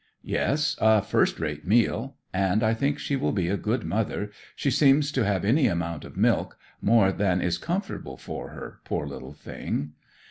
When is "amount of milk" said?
5.67-6.57